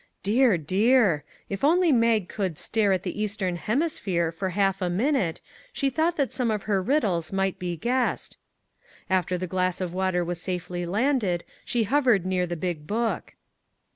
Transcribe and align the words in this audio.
Dear, 0.23 0.57
dear! 0.57 1.23
If 1.47 1.63
only 1.63 1.91
Mag 1.91 2.27
could" 2.27 2.57
stare 2.67 2.91
at 2.91 3.03
the 3.03 3.21
Eastern 3.21 3.57
Hemisphere" 3.57 4.31
for 4.31 4.49
half 4.49 4.81
a 4.81 4.89
minute, 4.89 5.41
she 5.73 5.91
thought 5.91 6.15
that 6.17 6.33
some 6.33 6.49
of 6.49 6.63
her 6.63 6.81
riddles 6.81 7.31
might 7.31 7.59
be 7.59 7.75
136 7.79 8.39
DISCOVERIES 8.39 9.05
guessed. 9.05 9.07
After 9.11 9.37
the 9.37 9.45
glass 9.45 9.79
of 9.79 9.93
water 9.93 10.25
was 10.25 10.41
safely 10.41 10.87
landed 10.87 11.43
she 11.63 11.83
hovered 11.83 12.25
near 12.25 12.47
the 12.47 12.55
big 12.57 12.87
book. 12.87 13.35